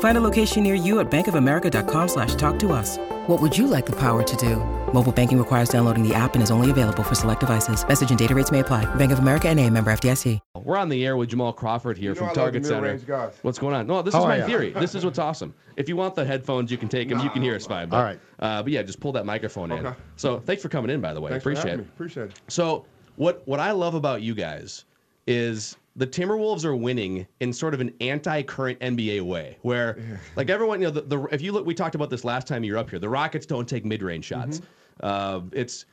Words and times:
Find 0.00 0.16
a 0.16 0.20
location 0.20 0.62
near 0.64 0.74
you 0.74 0.98
at 1.00 1.08
bankofamerica.com 1.10 2.08
slash 2.08 2.34
talk 2.34 2.58
to 2.60 2.72
us. 2.72 2.98
What 3.28 3.40
would 3.40 3.56
you 3.56 3.66
like 3.68 3.86
the 3.86 3.94
power 3.96 4.22
to 4.22 4.36
do? 4.36 4.56
Mobile 4.92 5.12
banking 5.12 5.38
requires 5.38 5.68
downloading 5.68 6.02
the 6.02 6.14
app 6.14 6.34
and 6.34 6.42
is 6.42 6.50
only 6.50 6.70
available 6.70 7.02
for 7.02 7.14
select 7.14 7.40
devices. 7.40 7.86
Message 7.86 8.10
and 8.10 8.18
data 8.18 8.34
rates 8.34 8.50
may 8.50 8.60
apply. 8.60 8.86
Bank 8.96 9.12
of 9.12 9.18
America 9.20 9.48
and 9.48 9.60
a 9.60 9.68
member 9.70 9.92
FDIC. 9.92 10.40
We're 10.64 10.76
on 10.78 10.88
the 10.88 11.04
air 11.06 11.16
with 11.16 11.28
Jamal 11.30 11.52
Crawford 11.52 11.98
here 11.98 12.10
You 12.12 12.14
from 12.14 12.34
Target 12.34 12.64
Center. 12.64 12.96
What's 13.42 13.58
going 13.58 13.74
on? 13.74 13.86
No, 13.86 14.02
this 14.02 14.14
How 14.14 14.20
is 14.20 14.24
are 14.24 14.28
my 14.28 14.36
ya? 14.38 14.46
theory. 14.46 14.70
This 14.70 14.94
is 14.94 15.04
what's 15.04 15.18
awesome. 15.18 15.54
If 15.76 15.88
you 15.88 15.96
want 15.96 16.14
the 16.14 16.24
headphones, 16.24 16.70
you 16.70 16.78
can 16.78 16.88
take 16.88 17.08
them. 17.08 17.20
you 17.20 17.30
can 17.30 17.42
hear 17.42 17.54
us 17.54 17.66
fine. 17.66 17.88
But, 17.88 17.96
All 17.96 18.02
right. 18.02 18.20
Uh, 18.38 18.62
but 18.62 18.72
yeah, 18.72 18.82
just 18.82 19.00
pull 19.00 19.12
that 19.12 19.26
microphone 19.26 19.70
in. 19.72 19.94
So 20.16 20.40
thanks 20.40 20.62
for 20.62 20.68
coming 20.68 20.90
in, 20.90 21.00
by 21.00 21.12
the 21.12 21.20
way. 21.20 21.30
Thanks 21.30 21.42
Appreciate 21.42 21.64
having 21.70 21.80
it. 21.80 21.82
me. 21.84 21.90
Appreciate 21.94 22.30
it. 22.30 22.40
So 22.48 22.86
what 23.16 23.42
what 23.46 23.60
I 23.60 23.70
love 23.72 23.94
about 23.94 24.22
you 24.22 24.34
guys 24.34 24.84
is 25.26 25.76
the 25.98 26.06
Timberwolves 26.06 26.64
are 26.64 26.76
winning 26.76 27.26
in 27.40 27.52
sort 27.52 27.74
of 27.74 27.80
an 27.80 27.92
anti-current 28.00 28.78
NBA 28.78 29.20
way, 29.22 29.58
where 29.62 30.20
like 30.36 30.48
everyone, 30.48 30.80
you 30.80 30.86
know, 30.86 30.92
the, 30.92 31.02
the 31.02 31.22
if 31.32 31.42
you 31.42 31.52
look, 31.52 31.66
we 31.66 31.74
talked 31.74 31.96
about 31.96 32.08
this 32.08 32.24
last 32.24 32.46
time 32.46 32.62
you 32.62 32.72
were 32.72 32.78
up 32.78 32.88
here. 32.88 33.00
The 33.00 33.08
Rockets 33.08 33.46
don't 33.46 33.68
take 33.68 33.84
mid-range 33.84 34.24
shots. 34.24 34.62
Uh, 35.00 35.40
it's 35.52 35.84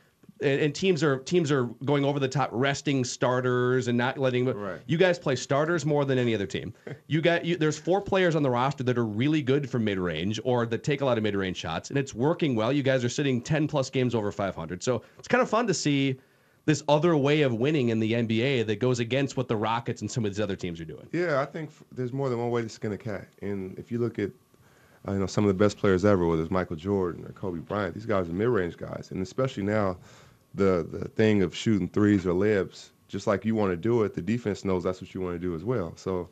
and, 0.41 0.61
and 0.61 0.75
teams 0.75 1.03
are 1.03 1.17
teams 1.19 1.51
are 1.51 1.65
going 1.85 2.05
over 2.05 2.19
the 2.19 2.27
top, 2.27 2.49
resting 2.51 3.03
starters 3.03 3.87
and 3.87 3.97
not 3.97 4.19
letting. 4.19 4.45
Right. 4.45 4.79
You 4.85 4.97
guys 4.97 5.17
play 5.17 5.35
starters 5.35 5.87
more 5.87 6.05
than 6.05 6.19
any 6.19 6.35
other 6.35 6.47
team. 6.47 6.73
You 7.07 7.21
got 7.21 7.45
you, 7.45 7.55
there's 7.55 7.77
four 7.77 8.01
players 8.01 8.35
on 8.35 8.41
the 8.41 8.49
roster 8.49 8.83
that 8.83 8.97
are 8.97 9.05
really 9.05 9.41
good 9.41 9.69
from 9.69 9.83
mid 9.83 9.99
range 9.99 10.39
or 10.43 10.65
that 10.65 10.83
take 10.83 11.01
a 11.01 11.05
lot 11.05 11.17
of 11.17 11.23
mid 11.23 11.35
range 11.35 11.57
shots, 11.57 11.89
and 11.89 11.99
it's 11.99 12.15
working 12.15 12.55
well. 12.55 12.73
You 12.73 12.81
guys 12.81 13.03
are 13.05 13.09
sitting 13.09 13.41
10 13.41 13.67
plus 13.67 13.91
games 13.91 14.15
over 14.15 14.31
500, 14.31 14.81
so 14.81 15.03
it's 15.19 15.27
kind 15.27 15.41
of 15.41 15.49
fun 15.49 15.67
to 15.67 15.73
see 15.73 16.19
this 16.65 16.83
other 16.87 17.15
way 17.15 17.41
of 17.41 17.53
winning 17.53 17.89
in 17.89 17.99
the 17.99 18.13
NBA 18.13 18.65
that 18.65 18.79
goes 18.79 18.99
against 18.99 19.37
what 19.37 19.47
the 19.47 19.55
Rockets 19.55 20.01
and 20.01 20.09
some 20.09 20.25
of 20.25 20.31
these 20.31 20.39
other 20.39 20.55
teams 20.55 20.81
are 20.81 20.85
doing. 20.85 21.07
Yeah, 21.11 21.39
I 21.41 21.45
think 21.45 21.69
f- 21.69 21.83
there's 21.91 22.11
more 22.11 22.29
than 22.29 22.39
one 22.39 22.49
way 22.49 22.63
to 22.63 22.69
skin 22.69 22.91
a 22.91 22.97
cat. 22.97 23.27
And 23.41 23.77
if 23.77 23.91
you 23.91 23.99
look 23.99 24.17
at, 24.17 24.31
uh, 25.07 25.13
you 25.13 25.19
know, 25.19 25.27
some 25.27 25.43
of 25.43 25.47
the 25.49 25.53
best 25.53 25.77
players 25.77 26.03
ever, 26.05 26.25
whether 26.25 26.41
it's 26.41 26.51
Michael 26.51 26.75
Jordan 26.75 27.23
or 27.25 27.31
Kobe 27.33 27.59
Bryant, 27.59 27.93
these 27.93 28.07
guys 28.07 28.27
are 28.27 28.33
mid-range 28.33 28.77
guys, 28.77 29.09
and 29.11 29.21
especially 29.21 29.63
now, 29.63 29.97
the 30.55 30.87
the 30.89 31.07
thing 31.09 31.43
of 31.43 31.55
shooting 31.55 31.87
threes 31.89 32.25
or 32.25 32.33
layups, 32.33 32.89
just 33.07 33.27
like 33.27 33.45
you 33.45 33.53
want 33.53 33.71
to 33.71 33.77
do 33.77 34.03
it, 34.03 34.13
the 34.15 34.21
defense 34.21 34.65
knows 34.65 34.83
that's 34.83 35.01
what 35.01 35.13
you 35.13 35.21
want 35.21 35.35
to 35.35 35.39
do 35.39 35.55
as 35.55 35.63
well. 35.63 35.93
So. 35.95 36.29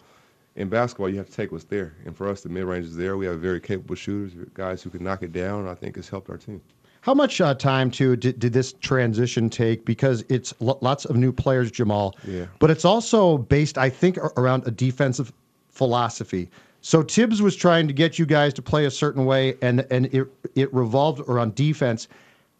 In 0.55 0.69
basketball, 0.69 1.09
you 1.09 1.17
have 1.17 1.25
to 1.25 1.33
take 1.33 1.51
what's 1.51 1.63
there, 1.63 1.95
and 2.05 2.15
for 2.15 2.29
us, 2.29 2.41
the 2.41 2.49
mid-range 2.49 2.85
is 2.85 2.95
there. 2.95 3.17
We 3.17 3.25
have 3.25 3.39
very 3.39 3.59
capable 3.59 3.95
shooters, 3.95 4.33
guys 4.53 4.83
who 4.83 4.91
can 4.91 5.03
knock 5.03 5.23
it 5.23 5.31
down. 5.31 5.67
I 5.67 5.73
think 5.73 5.97
it's 5.97 6.07
helped 6.07 6.29
our 6.29 6.37
team. 6.37 6.61
How 7.03 7.13
much 7.13 7.41
uh, 7.41 7.53
time 7.53 7.91
too 7.91 8.15
did, 8.15 8.39
did 8.39 8.53
this 8.53 8.71
transition 8.79 9.49
take? 9.49 9.83
Because 9.83 10.23
it's 10.29 10.53
lo- 10.61 10.77
lots 10.79 11.03
of 11.03 11.17
new 11.17 11.33
players, 11.33 11.69
Jamal. 11.69 12.15
Yeah. 12.25 12.45
But 12.59 12.71
it's 12.71 12.85
also 12.85 13.39
based, 13.39 13.77
I 13.77 13.89
think, 13.89 14.17
around 14.37 14.65
a 14.65 14.71
defensive 14.71 15.33
philosophy. 15.67 16.49
So 16.79 17.03
Thibs 17.03 17.41
was 17.41 17.57
trying 17.57 17.87
to 17.87 17.93
get 17.93 18.17
you 18.17 18.25
guys 18.25 18.53
to 18.53 18.61
play 18.61 18.85
a 18.85 18.91
certain 18.91 19.25
way, 19.25 19.57
and 19.61 19.85
and 19.91 20.05
it 20.13 20.29
it 20.55 20.73
revolved 20.73 21.19
around 21.27 21.55
defense. 21.55 22.07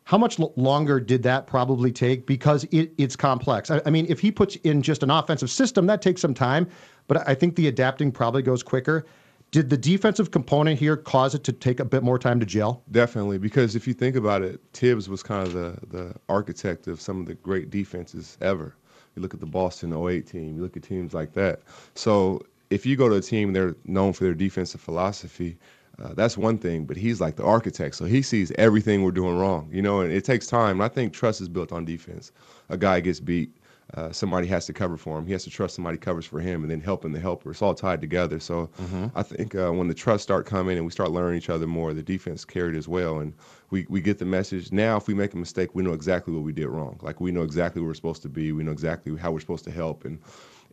How 0.04 0.18
much 0.18 0.38
l- 0.42 0.52
longer 0.58 1.00
did 1.00 1.24
that 1.24 1.48
probably 1.48 1.94
take? 1.94 2.26
Because 2.26 2.66
it, 2.66 2.92
it's 2.98 3.16
complex. 3.16 3.72
I, 3.72 3.80
I 3.86 3.92
mean, 3.92 4.06
if 4.10 4.20
he 4.20 4.30
puts 4.30 4.58
in 4.58 4.82
just 4.82 5.04
an 5.04 5.10
offensive 5.10 5.52
system, 5.52 5.86
that 5.88 6.02
takes 6.02 6.20
some 6.20 6.34
time. 6.34 6.68
But 7.08 7.26
I 7.26 7.34
think 7.34 7.56
the 7.56 7.70
adapting 7.70 8.12
probably 8.12 8.42
goes 8.42 8.62
quicker. 8.62 9.06
Did 9.54 9.70
the 9.70 9.78
defensive 9.78 10.32
component 10.32 10.80
here 10.80 10.98
cause 10.98 11.36
it 11.36 11.44
to 11.44 11.52
take 11.54 11.80
a 11.80 11.86
bit 11.86 12.02
more 12.02 12.18
time 12.18 12.40
to 12.40 12.46
gel? 12.46 12.82
Definitely, 12.90 13.38
because 13.38 13.76
if 13.76 13.88
you 13.88 13.94
think 13.94 14.16
about 14.16 14.42
it, 14.42 14.60
Thibs 14.74 15.08
was 15.08 15.22
kind 15.22 15.46
of 15.46 15.54
the, 15.54 15.78
the 15.96 16.16
architect 16.28 16.88
of 16.88 17.00
some 17.00 17.20
of 17.20 17.28
the 17.28 17.36
great 17.36 17.70
defenses 17.70 18.36
ever. 18.42 18.76
You 19.16 19.22
look 19.22 19.36
at 19.36 19.40
the 19.40 19.46
Boston 19.46 19.94
08 19.94 20.26
team, 20.26 20.56
you 20.56 20.64
look 20.64 20.76
at 20.76 20.82
teams 20.82 21.14
like 21.14 21.34
that. 21.34 21.62
So 21.94 22.42
if 22.72 22.84
you 22.84 22.96
go 22.96 23.08
to 23.08 23.18
a 23.18 23.22
team, 23.22 23.54
they're 23.54 23.76
known 23.86 24.14
for 24.14 24.24
their 24.24 24.34
defensive 24.34 24.82
philosophy. 24.82 25.56
Uh, 26.02 26.16
that's 26.16 26.36
one 26.36 26.58
thing, 26.58 26.86
but 26.86 26.98
he's 26.98 27.22
like 27.22 27.36
the 27.36 27.46
architect, 27.46 27.94
so 27.94 28.06
he 28.06 28.24
sees 28.24 28.52
everything 28.58 29.04
we're 29.04 29.12
doing 29.12 29.38
wrong, 29.38 29.70
you 29.72 29.84
know. 29.84 30.02
And 30.02 30.12
it 30.12 30.26
takes 30.26 30.48
time. 30.48 30.82
I 30.82 30.88
think 30.88 31.14
trust 31.14 31.42
is 31.42 31.48
built 31.48 31.72
on 31.72 31.86
defense. 31.86 32.32
A 32.70 32.78
guy 32.78 33.02
gets 33.02 33.20
beat, 33.20 33.56
uh, 33.96 34.12
somebody 34.12 34.48
has 34.48 34.66
to 34.66 34.74
cover 34.74 34.98
for 34.98 35.18
him. 35.18 35.26
He 35.26 35.34
has 35.34 35.44
to 35.44 35.50
trust 35.50 35.76
somebody 35.76 35.98
covers 35.98 36.26
for 36.26 36.40
him, 36.40 36.64
and 36.64 36.72
then 36.72 36.82
helping 36.82 37.12
the 37.12 37.20
helper. 37.20 37.52
It's 37.52 37.62
all 37.62 37.76
tied 37.76 38.02
together. 38.02 38.40
So 38.40 38.70
I 39.16 39.24
think 39.24 39.54
uh, 39.56 39.72
when 39.72 39.88
the 39.88 39.94
trust 39.94 40.24
start 40.24 40.46
coming 40.46 40.78
and 40.78 40.86
we 40.86 40.92
start 40.92 41.12
learning 41.12 41.38
each 41.38 41.50
other 41.50 41.68
more, 41.68 41.94
the 41.94 42.02
defense 42.04 42.44
carried 42.46 42.76
as 42.76 42.88
well, 42.88 43.20
and 43.20 43.34
we, 43.70 43.86
we 43.90 44.02
get 44.02 44.18
the 44.20 44.26
message. 44.26 44.72
Now, 44.72 44.98
if 44.98 45.08
we 45.08 45.14
make 45.14 45.34
a 45.34 45.38
mistake, 45.38 45.76
we 45.76 45.84
know 45.84 45.94
exactly 45.94 46.34
what 46.34 46.44
we 46.44 46.54
did 46.54 46.68
wrong. 46.68 47.00
Like 47.02 47.22
we 47.22 47.32
know 47.32 47.44
exactly 47.44 47.82
where 47.82 47.90
we're 47.90 47.94
supposed 47.96 48.22
to 48.24 48.30
be. 48.30 48.52
We 48.52 48.64
know 48.64 48.72
exactly 48.72 49.16
how 49.18 49.32
we're 49.32 49.40
supposed 49.40 49.64
to 49.66 49.72
help, 49.72 50.06
and 50.06 50.20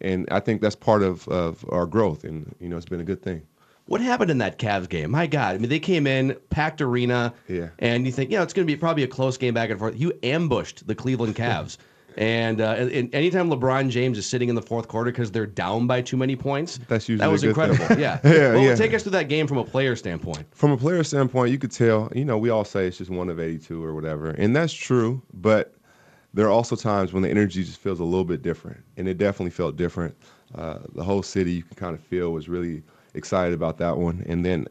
and 0.00 0.26
I 0.30 0.40
think 0.40 0.62
that's 0.62 0.76
part 0.76 1.02
of, 1.02 1.28
of 1.28 1.64
our 1.68 1.84
growth, 1.86 2.24
and 2.24 2.54
you 2.58 2.68
know 2.68 2.76
it's 2.76 2.86
been 2.86 3.00
a 3.00 3.04
good 3.04 3.22
thing. 3.22 3.42
What 3.86 4.00
happened 4.00 4.30
in 4.30 4.38
that 4.38 4.58
Cavs 4.58 4.88
game? 4.88 5.10
My 5.10 5.26
God, 5.26 5.56
I 5.56 5.58
mean, 5.58 5.68
they 5.68 5.80
came 5.80 6.06
in 6.06 6.36
packed 6.48 6.80
arena, 6.80 7.34
Yeah. 7.48 7.70
and 7.80 8.06
you 8.06 8.12
think, 8.12 8.30
you 8.30 8.36
know, 8.36 8.42
it's 8.44 8.52
going 8.52 8.64
to 8.64 8.72
be 8.72 8.76
probably 8.78 9.02
a 9.02 9.08
close 9.08 9.36
game 9.36 9.52
back 9.52 9.68
and 9.68 9.80
forth. 9.80 9.98
You 9.98 10.12
ambushed 10.22 10.86
the 10.86 10.94
Cleveland 10.94 11.34
Cavs. 11.34 11.76
And, 12.16 12.60
uh, 12.60 12.72
and 12.78 13.14
anytime 13.14 13.48
LeBron 13.50 13.88
James 13.90 14.18
is 14.18 14.26
sitting 14.26 14.48
in 14.48 14.54
the 14.54 14.62
fourth 14.62 14.88
quarter 14.88 15.10
because 15.10 15.30
they're 15.30 15.46
down 15.46 15.86
by 15.86 16.02
too 16.02 16.16
many 16.16 16.36
points, 16.36 16.78
That's 16.88 17.08
usually 17.08 17.24
that 17.26 17.32
was 17.32 17.44
incredible. 17.44 17.84
Yeah, 17.98 18.18
Yeah, 18.24 18.52
Well, 18.54 18.62
yeah. 18.62 18.74
take 18.74 18.92
us 18.94 19.02
through 19.02 19.12
that 19.12 19.28
game 19.28 19.46
from 19.46 19.58
a 19.58 19.64
player 19.64 19.94
standpoint. 19.96 20.46
From 20.54 20.72
a 20.72 20.76
player 20.76 21.02
standpoint, 21.04 21.50
you 21.52 21.58
could 21.58 21.72
tell, 21.72 22.10
you 22.14 22.24
know, 22.24 22.36
we 22.38 22.50
all 22.50 22.64
say 22.64 22.86
it's 22.86 22.98
just 22.98 23.10
one 23.10 23.28
of 23.28 23.38
82 23.40 23.82
or 23.82 23.94
whatever. 23.94 24.30
And 24.30 24.54
that's 24.54 24.72
true. 24.72 25.22
But 25.32 25.74
there 26.34 26.46
are 26.46 26.50
also 26.50 26.76
times 26.76 27.12
when 27.12 27.22
the 27.22 27.30
energy 27.30 27.64
just 27.64 27.78
feels 27.80 28.00
a 28.00 28.04
little 28.04 28.24
bit 28.24 28.42
different. 28.42 28.82
And 28.96 29.08
it 29.08 29.18
definitely 29.18 29.50
felt 29.50 29.76
different. 29.76 30.16
Uh, 30.54 30.78
the 30.94 31.04
whole 31.04 31.22
city, 31.22 31.52
you 31.52 31.62
can 31.62 31.76
kind 31.76 31.94
of 31.94 32.00
feel, 32.00 32.32
was 32.32 32.48
really 32.48 32.82
excited 33.14 33.54
about 33.54 33.78
that 33.78 33.96
one. 33.98 34.24
And 34.28 34.44
then 34.44 34.66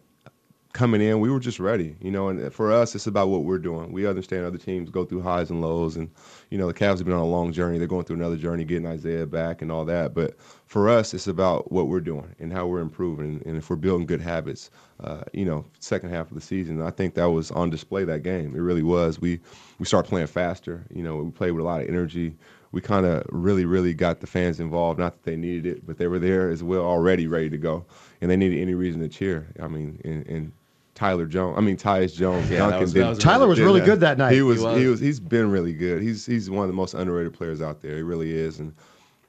coming 0.80 1.02
in, 1.02 1.20
we 1.20 1.30
were 1.30 1.42
just 1.42 1.60
ready, 1.60 1.94
you 2.00 2.10
know. 2.10 2.30
And 2.30 2.54
for 2.54 2.72
us, 2.72 2.96
it's 2.96 3.06
about 3.06 3.28
what 3.28 3.44
we're 3.44 3.60
doing. 3.60 3.92
We 3.92 4.08
understand 4.08 4.46
other 4.46 4.58
teams 4.58 4.90
go 4.90 5.04
through 5.04 5.22
highs 5.22 5.50
and 5.50 5.60
lows, 5.60 5.98
and 5.98 6.10
you 6.50 6.58
know 6.58 6.68
the 6.68 6.74
Cavs 6.74 7.00
have 7.00 7.04
been 7.04 7.14
on 7.14 7.20
a 7.20 7.26
long 7.26 7.52
journey. 7.52 7.78
They're 7.78 7.86
going 7.88 8.06
through 8.06 8.16
another 8.16 8.38
journey, 8.38 8.64
getting 8.64 8.88
Isaiah 8.88 9.26
back 9.26 9.62
and 9.62 9.74
all 9.74 9.84
that. 9.86 10.14
But 10.14 10.40
for 10.68 10.88
us, 10.88 11.14
it's 11.14 11.28
about 11.28 11.70
what 11.70 11.90
we're 11.90 12.00
doing 12.00 12.34
and 12.40 12.54
how 12.54 12.66
we're 12.66 12.80
improving, 12.80 13.44
and 13.46 13.58
if 13.58 13.70
we're 13.70 13.76
building 13.76 14.08
good 14.08 14.22
habits. 14.22 14.72
Uh, 15.02 15.24
you 15.34 15.46
know, 15.46 15.66
second 15.80 16.12
half 16.12 16.30
of 16.30 16.36
the 16.36 16.42
season, 16.42 16.82
I 16.82 16.92
think 16.92 17.14
that 17.16 17.26
was 17.26 17.52
on 17.52 17.70
display. 17.70 18.06
That 18.06 18.24
game, 18.24 18.56
it 18.56 18.60
really 18.60 18.84
was. 18.84 19.20
We 19.20 19.42
we 19.80 19.86
started 19.86 20.08
playing 20.08 20.28
faster. 20.28 20.86
You 20.94 21.04
know, 21.04 21.18
we 21.18 21.30
played 21.32 21.52
with 21.52 21.62
a 21.62 21.66
lot 21.66 21.82
of 21.82 21.90
energy. 21.90 22.38
We 22.72 22.80
kind 22.80 23.06
of 23.06 23.26
really, 23.30 23.66
really 23.66 23.94
got 23.94 24.22
the 24.22 24.28
fans 24.28 24.62
involved. 24.62 25.00
Not 25.00 25.14
that 25.14 25.24
they 25.24 25.36
needed 25.36 25.66
it, 25.66 25.86
but 25.86 25.98
they 25.98 26.08
were 26.08 26.20
there 26.20 26.50
as 26.50 26.64
well, 26.64 26.84
already 26.84 27.28
ready 27.28 27.50
to 27.50 27.58
go, 27.58 27.86
and 28.22 28.32
they 28.32 28.38
needed 28.38 28.62
any 28.62 28.76
reason 28.76 29.02
to 29.02 29.10
cheer. 29.10 29.48
I 29.60 29.68
mean, 29.68 30.00
and, 30.06 30.26
and 30.28 30.52
Tyler 31.00 31.26
Jones. 31.26 31.56
I 31.58 31.62
mean, 31.62 31.78
Tyus 31.78 32.14
Jones. 32.14 32.50
Yeah, 32.50 32.60
Duncan 32.60 32.82
was- 32.82 32.94
did- 32.94 33.08
was 33.08 33.18
Tyler 33.20 33.48
was 33.48 33.58
did 33.58 33.64
really 33.66 33.80
good 33.82 34.02
that 34.02 34.18
night. 34.18 34.34
He 34.34 34.42
was, 34.42 34.60
He 34.60 34.66
was. 34.66 34.78
he 34.82 34.88
was. 34.88 35.00
He's 35.00 35.20
been 35.20 35.50
really 35.50 35.74
good. 35.74 36.02
He's 36.02 36.26
he's 36.26 36.50
one 36.50 36.64
of 36.64 36.68
the 36.70 36.76
most 36.76 36.94
underrated 36.94 37.34
players 37.34 37.62
out 37.62 37.82
there. 37.82 37.96
He 37.96 38.02
really 38.02 38.34
is, 38.34 38.60
and 38.60 38.74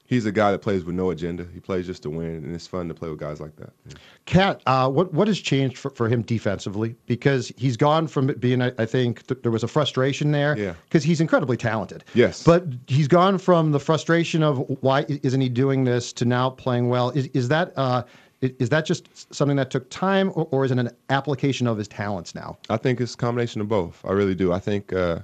he's 0.05 0.25
a 0.25 0.31
guy 0.33 0.51
that 0.51 0.59
plays 0.59 0.83
with 0.83 0.95
no 0.95 1.11
agenda. 1.11 1.47
He 1.53 1.61
plays 1.61 1.85
just 1.85 2.03
to 2.03 2.09
win, 2.09 2.43
and 2.43 2.53
it's 2.53 2.67
fun 2.67 2.89
to 2.89 2.93
play 2.93 3.09
with 3.09 3.19
guys 3.19 3.39
like 3.39 3.55
that. 3.55 3.69
Yeah. 3.87 3.93
Cat, 4.25 4.61
uh, 4.65 4.89
what 4.89 5.13
what 5.13 5.29
has 5.29 5.39
changed 5.39 5.77
for, 5.77 5.89
for 5.91 6.09
him 6.09 6.23
defensively? 6.23 6.93
Because 7.05 7.53
he's 7.55 7.77
gone 7.77 8.05
from 8.07 8.27
being, 8.27 8.61
I, 8.61 8.73
I 8.77 8.85
think, 8.85 9.25
th- 9.27 9.41
there 9.41 9.51
was 9.51 9.63
a 9.63 9.67
frustration 9.69 10.31
there. 10.33 10.57
Yeah. 10.57 10.73
Because 10.83 11.03
he's 11.05 11.21
incredibly 11.21 11.55
talented. 11.55 12.03
Yes. 12.13 12.43
But 12.43 12.65
he's 12.87 13.07
gone 13.07 13.37
from 13.37 13.71
the 13.71 13.79
frustration 13.79 14.43
of 14.43 14.57
why 14.81 15.05
isn't 15.07 15.39
he 15.39 15.47
doing 15.47 15.85
this 15.85 16.11
to 16.13 16.25
now 16.25 16.49
playing 16.49 16.89
well. 16.89 17.11
Is 17.11 17.27
is 17.27 17.47
that 17.47 17.71
uh, 17.77 18.03
i- 18.03 18.09
is 18.41 18.69
that 18.69 18.85
just 18.85 19.33
something 19.33 19.57
that 19.57 19.69
took 19.69 19.89
time, 19.89 20.29
or, 20.35 20.47
or 20.51 20.65
is 20.65 20.71
it 20.71 20.79
an 20.79 20.89
application 21.09 21.67
of 21.67 21.77
his 21.77 21.87
talents 21.87 22.33
now? 22.33 22.57
I 22.69 22.77
think 22.77 22.99
it's 22.99 23.13
a 23.13 23.17
combination 23.17 23.61
of 23.61 23.67
both. 23.67 24.03
I 24.03 24.11
really 24.11 24.35
do. 24.35 24.51
I 24.51 24.59
think 24.59 24.93
uh, 24.93 25.19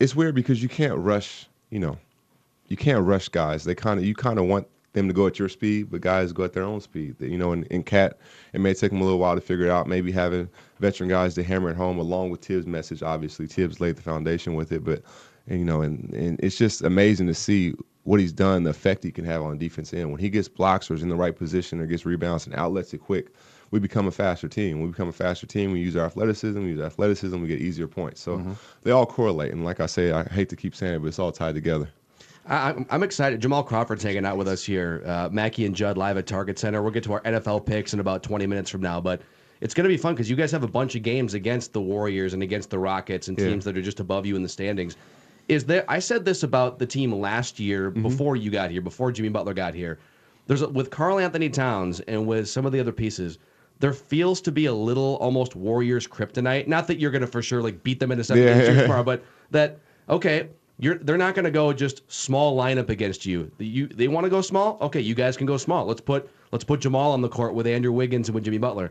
it's 0.00 0.16
weird 0.16 0.34
because 0.34 0.62
you 0.62 0.68
can't 0.68 0.98
rush. 0.98 1.46
You 1.70 1.78
know, 1.78 1.98
you 2.68 2.76
can't 2.76 3.04
rush 3.04 3.28
guys. 3.28 3.64
They 3.64 3.74
kind 3.74 3.98
of 4.00 4.06
you 4.06 4.14
kind 4.14 4.38
of 4.38 4.46
want 4.46 4.66
them 4.92 5.06
to 5.08 5.14
go 5.14 5.26
at 5.26 5.38
your 5.38 5.48
speed, 5.48 5.90
but 5.90 6.00
guys 6.00 6.32
go 6.32 6.42
at 6.42 6.52
their 6.52 6.64
own 6.64 6.80
speed. 6.80 7.16
You 7.20 7.38
know, 7.38 7.52
in, 7.52 7.64
in 7.64 7.82
Cat, 7.82 8.18
it 8.52 8.60
may 8.60 8.74
take 8.74 8.90
them 8.90 9.00
a 9.00 9.04
little 9.04 9.18
while 9.18 9.34
to 9.34 9.40
figure 9.40 9.66
it 9.66 9.70
out. 9.70 9.86
Maybe 9.86 10.10
having 10.10 10.48
veteran 10.80 11.08
guys 11.08 11.34
to 11.34 11.44
hammer 11.44 11.70
it 11.70 11.76
home, 11.76 11.98
along 11.98 12.30
with 12.30 12.44
Thibs' 12.44 12.66
message. 12.66 13.02
Obviously, 13.02 13.46
Thibs 13.46 13.78
laid 13.78 13.96
the 13.96 14.02
foundation 14.02 14.54
with 14.54 14.72
it, 14.72 14.84
but 14.84 15.02
and, 15.48 15.60
you 15.60 15.64
know, 15.64 15.82
and, 15.82 16.12
and 16.12 16.40
it's 16.42 16.56
just 16.56 16.82
amazing 16.82 17.28
to 17.28 17.34
see 17.34 17.74
what 18.06 18.20
he's 18.20 18.32
done, 18.32 18.62
the 18.62 18.70
effect 18.70 19.02
he 19.02 19.10
can 19.10 19.24
have 19.24 19.42
on 19.42 19.58
defense 19.58 19.92
end. 19.92 20.10
When 20.10 20.20
he 20.20 20.30
gets 20.30 20.46
blocks 20.48 20.88
or 20.90 20.94
is 20.94 21.02
in 21.02 21.08
the 21.08 21.16
right 21.16 21.36
position 21.36 21.80
or 21.80 21.86
gets 21.86 22.06
rebounds 22.06 22.46
and 22.46 22.54
outlets 22.54 22.94
it 22.94 22.98
quick, 22.98 23.34
we 23.72 23.80
become 23.80 24.06
a 24.06 24.12
faster 24.12 24.48
team. 24.48 24.78
When 24.78 24.86
We 24.86 24.92
become 24.92 25.08
a 25.08 25.12
faster 25.12 25.44
team. 25.44 25.72
We 25.72 25.80
use 25.80 25.96
our 25.96 26.06
athleticism. 26.06 26.62
We 26.62 26.68
use 26.68 26.80
athleticism. 26.80 27.40
We 27.40 27.48
get 27.48 27.60
easier 27.60 27.88
points. 27.88 28.20
So 28.20 28.38
mm-hmm. 28.38 28.52
they 28.84 28.92
all 28.92 29.06
correlate. 29.06 29.52
And 29.52 29.64
like 29.64 29.80
I 29.80 29.86
say, 29.86 30.12
I 30.12 30.22
hate 30.22 30.48
to 30.50 30.56
keep 30.56 30.76
saying 30.76 30.94
it, 30.94 30.98
but 31.00 31.08
it's 31.08 31.18
all 31.18 31.32
tied 31.32 31.56
together. 31.56 31.88
I, 32.48 32.76
I'm 32.90 33.02
excited. 33.02 33.40
Jamal 33.40 33.64
Crawford's 33.64 34.04
hanging 34.04 34.24
out 34.24 34.36
with 34.36 34.46
us 34.46 34.64
here. 34.64 35.02
Uh, 35.04 35.28
Mackey 35.32 35.66
and 35.66 35.74
Judd 35.74 35.98
live 35.98 36.16
at 36.16 36.28
Target 36.28 36.60
Center. 36.60 36.82
We'll 36.82 36.92
get 36.92 37.02
to 37.04 37.12
our 37.14 37.20
NFL 37.22 37.66
picks 37.66 37.92
in 37.92 37.98
about 37.98 38.22
20 38.22 38.46
minutes 38.46 38.70
from 38.70 38.82
now, 38.82 39.00
but 39.00 39.20
it's 39.60 39.74
going 39.74 39.82
to 39.82 39.88
be 39.88 39.96
fun 39.96 40.14
because 40.14 40.30
you 40.30 40.36
guys 40.36 40.52
have 40.52 40.62
a 40.62 40.68
bunch 40.68 40.94
of 40.94 41.02
games 41.02 41.34
against 41.34 41.72
the 41.72 41.80
Warriors 41.80 42.34
and 42.34 42.44
against 42.44 42.70
the 42.70 42.78
Rockets 42.78 43.26
and 43.26 43.36
teams 43.36 43.66
yeah. 43.66 43.72
that 43.72 43.78
are 43.78 43.82
just 43.82 43.98
above 43.98 44.26
you 44.26 44.36
in 44.36 44.44
the 44.44 44.48
standings. 44.48 44.96
Is 45.48 45.64
there? 45.64 45.84
I 45.88 45.98
said 45.98 46.24
this 46.24 46.42
about 46.42 46.78
the 46.78 46.86
team 46.86 47.12
last 47.12 47.60
year 47.60 47.90
mm-hmm. 47.90 48.02
before 48.02 48.36
you 48.36 48.50
got 48.50 48.70
here, 48.70 48.80
before 48.80 49.12
Jimmy 49.12 49.28
Butler 49.28 49.54
got 49.54 49.74
here. 49.74 49.98
There's 50.46 50.62
a, 50.62 50.68
with 50.68 50.90
Karl-Anthony 50.90 51.50
Towns 51.50 52.00
and 52.00 52.26
with 52.26 52.48
some 52.48 52.66
of 52.66 52.72
the 52.72 52.80
other 52.80 52.92
pieces 52.92 53.38
there 53.78 53.92
feels 53.92 54.40
to 54.42 54.52
be 54.52 54.66
a 54.66 54.72
little 54.72 55.16
almost 55.16 55.54
Warriors 55.54 56.06
kryptonite. 56.06 56.66
Not 56.66 56.86
that 56.86 56.98
you're 56.98 57.10
going 57.10 57.22
to 57.22 57.26
for 57.26 57.42
sure 57.42 57.62
like 57.62 57.82
beat 57.82 58.00
them 58.00 58.10
into 58.10 58.24
seven 58.24 58.42
yeah. 58.42 58.64
games 58.64 58.82
tomorrow, 58.82 59.02
but 59.04 59.24
that 59.50 59.78
okay, 60.08 60.48
you're 60.78 60.98
they're 60.98 61.18
not 61.18 61.34
going 61.34 61.44
to 61.44 61.50
go 61.50 61.72
just 61.72 62.10
small 62.10 62.56
lineup 62.56 62.88
against 62.88 63.26
you. 63.26 63.50
You 63.58 63.86
they 63.86 64.08
want 64.08 64.24
to 64.24 64.30
go 64.30 64.40
small. 64.40 64.78
Okay, 64.80 65.00
you 65.00 65.14
guys 65.14 65.36
can 65.36 65.46
go 65.46 65.56
small. 65.56 65.84
Let's 65.86 66.00
put 66.00 66.30
let's 66.52 66.64
put 66.64 66.80
Jamal 66.80 67.12
on 67.12 67.20
the 67.20 67.28
court 67.28 67.54
with 67.54 67.66
Andrew 67.66 67.92
Wiggins 67.92 68.28
and 68.28 68.34
with 68.34 68.44
Jimmy 68.44 68.58
Butler. 68.58 68.90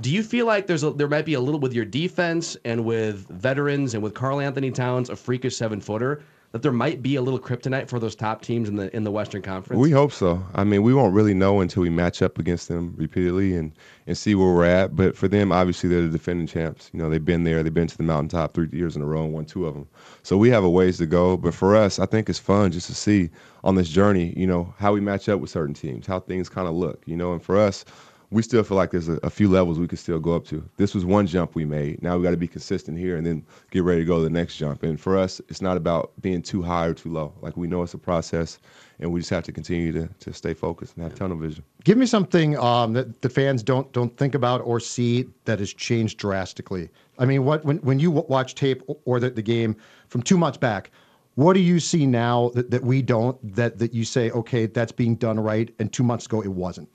Do 0.00 0.10
you 0.10 0.22
feel 0.22 0.46
like 0.46 0.66
there's 0.66 0.82
a, 0.82 0.90
there 0.90 1.08
might 1.08 1.24
be 1.24 1.34
a 1.34 1.40
little 1.40 1.60
with 1.60 1.72
your 1.72 1.84
defense 1.84 2.56
and 2.64 2.84
with 2.84 3.28
veterans 3.28 3.94
and 3.94 4.02
with 4.02 4.14
Karl-Anthony 4.14 4.72
Towns, 4.72 5.08
a 5.08 5.16
freakish 5.16 5.56
seven 5.56 5.80
footer? 5.80 6.22
that 6.54 6.62
there 6.62 6.70
might 6.70 7.02
be 7.02 7.16
a 7.16 7.20
little 7.20 7.40
kryptonite 7.40 7.88
for 7.88 7.98
those 7.98 8.14
top 8.14 8.40
teams 8.40 8.68
in 8.68 8.76
the 8.76 8.94
in 8.94 9.02
the 9.02 9.10
Western 9.10 9.42
Conference? 9.42 9.80
We 9.80 9.90
hope 9.90 10.12
so. 10.12 10.40
I 10.54 10.62
mean, 10.62 10.84
we 10.84 10.94
won't 10.94 11.12
really 11.12 11.34
know 11.34 11.60
until 11.60 11.82
we 11.82 11.90
match 11.90 12.22
up 12.22 12.38
against 12.38 12.68
them 12.68 12.94
repeatedly 12.96 13.56
and 13.56 13.72
and 14.06 14.16
see 14.16 14.36
where 14.36 14.54
we're 14.54 14.64
at. 14.64 14.94
But 14.94 15.16
for 15.16 15.26
them, 15.26 15.50
obviously, 15.50 15.88
they're 15.88 16.02
the 16.02 16.08
defending 16.10 16.46
champs. 16.46 16.90
You 16.92 17.00
know, 17.00 17.10
they've 17.10 17.24
been 17.24 17.42
there. 17.42 17.64
They've 17.64 17.74
been 17.74 17.88
to 17.88 17.96
the 17.96 18.04
mountaintop 18.04 18.54
three 18.54 18.68
years 18.70 18.94
in 18.94 19.02
a 19.02 19.04
row 19.04 19.24
and 19.24 19.32
won 19.32 19.46
two 19.46 19.66
of 19.66 19.74
them. 19.74 19.88
So 20.22 20.36
we 20.36 20.48
have 20.50 20.62
a 20.62 20.70
ways 20.70 20.98
to 20.98 21.06
go. 21.06 21.36
But 21.36 21.54
for 21.54 21.74
us, 21.74 21.98
I 21.98 22.06
think 22.06 22.28
it's 22.28 22.38
fun 22.38 22.70
just 22.70 22.86
to 22.86 22.94
see 22.94 23.30
on 23.64 23.74
this 23.74 23.88
journey, 23.88 24.32
you 24.36 24.46
know, 24.46 24.72
how 24.78 24.92
we 24.92 25.00
match 25.00 25.28
up 25.28 25.40
with 25.40 25.50
certain 25.50 25.74
teams, 25.74 26.06
how 26.06 26.20
things 26.20 26.48
kind 26.48 26.68
of 26.68 26.74
look. 26.74 27.02
You 27.04 27.16
know, 27.16 27.32
and 27.32 27.42
for 27.42 27.58
us 27.58 27.84
we 28.34 28.42
still 28.42 28.64
feel 28.64 28.76
like 28.76 28.90
there's 28.90 29.08
a, 29.08 29.18
a, 29.22 29.30
few 29.30 29.48
levels 29.48 29.78
we 29.78 29.86
could 29.86 29.98
still 29.98 30.18
go 30.18 30.34
up 30.34 30.44
to. 30.46 30.68
This 30.76 30.92
was 30.92 31.04
one 31.04 31.24
jump 31.28 31.54
we 31.54 31.64
made. 31.64 32.02
Now 32.02 32.16
we 32.16 32.24
got 32.24 32.32
to 32.32 32.36
be 32.36 32.48
consistent 32.48 32.98
here 32.98 33.16
and 33.16 33.24
then 33.24 33.46
get 33.70 33.84
ready 33.84 34.00
to 34.00 34.04
go 34.04 34.18
to 34.18 34.24
the 34.24 34.30
next 34.30 34.56
jump. 34.56 34.82
And 34.82 35.00
for 35.00 35.16
us, 35.16 35.40
it's 35.48 35.62
not 35.62 35.76
about 35.76 36.12
being 36.20 36.42
too 36.42 36.60
high 36.60 36.86
or 36.86 36.94
too 36.94 37.12
low. 37.12 37.32
Like 37.42 37.56
we 37.56 37.68
know 37.68 37.84
it's 37.84 37.94
a 37.94 37.98
process, 37.98 38.58
and 38.98 39.12
we 39.12 39.20
just 39.20 39.30
have 39.30 39.44
to 39.44 39.52
continue 39.52 39.92
to, 39.92 40.08
to 40.08 40.32
stay 40.32 40.52
focused 40.52 40.96
and 40.96 41.04
have 41.04 41.14
tunnel 41.14 41.36
vision. 41.36 41.62
Give 41.84 41.96
me 41.96 42.06
something 42.06 42.58
um, 42.58 42.92
that 42.94 43.22
the 43.22 43.28
fans 43.28 43.62
don't 43.62 43.90
don't 43.92 44.16
think 44.16 44.34
about 44.34 44.62
or 44.62 44.80
see 44.80 45.26
that 45.44 45.60
has 45.60 45.72
changed 45.72 46.18
drastically. 46.18 46.88
I 47.20 47.26
mean, 47.26 47.44
what 47.44 47.64
when 47.64 47.76
when 47.78 48.00
you 48.00 48.10
watch 48.10 48.56
tape 48.56 48.82
or 49.04 49.20
the, 49.20 49.30
the 49.30 49.42
game 49.42 49.76
from 50.08 50.22
two 50.22 50.36
months 50.36 50.58
back. 50.58 50.90
What 51.36 51.54
do 51.54 51.60
you 51.60 51.80
see 51.80 52.06
now 52.06 52.50
that, 52.54 52.70
that 52.70 52.84
we 52.84 53.02
don't 53.02 53.56
that, 53.56 53.78
that 53.80 53.92
you 53.92 54.04
say, 54.04 54.30
okay, 54.30 54.66
that's 54.66 54.92
being 54.92 55.16
done 55.16 55.40
right, 55.40 55.74
and 55.80 55.92
two 55.92 56.04
months 56.04 56.26
ago 56.26 56.40
it 56.40 56.52
wasn't? 56.52 56.88